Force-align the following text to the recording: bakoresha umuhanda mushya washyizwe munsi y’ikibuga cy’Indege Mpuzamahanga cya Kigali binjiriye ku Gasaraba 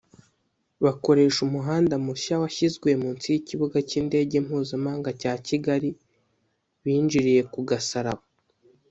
bakoresha 0.83 1.39
umuhanda 1.47 1.93
mushya 2.05 2.35
washyizwe 2.43 2.89
munsi 3.03 3.25
y’ikibuga 3.33 3.77
cy’Indege 3.89 4.35
Mpuzamahanga 4.45 5.09
cya 5.21 5.33
Kigali 5.45 5.89
binjiriye 6.83 7.41
ku 7.53 7.59
Gasaraba 7.69 8.25